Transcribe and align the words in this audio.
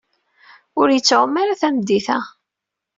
Ur 0.79 0.87
yettɛumu 0.91 1.37
ara 1.41 1.59
tameddit-a. 1.61 2.17